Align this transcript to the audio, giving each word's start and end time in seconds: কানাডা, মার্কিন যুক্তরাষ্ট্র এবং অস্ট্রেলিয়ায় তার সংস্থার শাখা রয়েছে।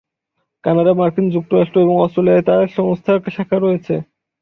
কানাডা, 0.63 0.93
মার্কিন 0.93 1.25
যুক্তরাষ্ট্র 1.29 1.77
এবং 1.81 1.95
অস্ট্রেলিয়ায় 1.97 2.45
তার 2.45 2.63
সংস্থার 2.77 3.19
শাখা 3.31 3.57
রয়েছে। 3.59 3.95